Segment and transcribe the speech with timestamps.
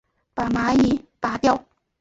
[0.33, 1.63] 把蚂蚁拨掉